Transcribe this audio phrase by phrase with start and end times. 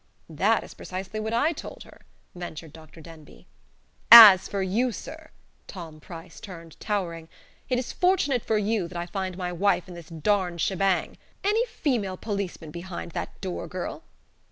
[0.31, 2.01] "That is precisely what I told her,"
[2.33, 3.01] ventured Dr.
[3.01, 3.45] Denbigh.
[4.11, 5.29] "As for you, sir!"
[5.67, 7.29] Tom Price turned, towering.
[7.69, 11.19] "It is fortunate for YOU that I find my wife in this darned shebang.
[11.43, 14.03] Any female policeman behind that door girl?